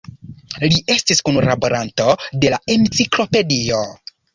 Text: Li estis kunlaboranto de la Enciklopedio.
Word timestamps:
Li 0.63 0.79
estis 0.93 1.21
kunlaboranto 1.29 2.19
de 2.41 2.55
la 2.57 2.63
Enciklopedio. 2.79 3.89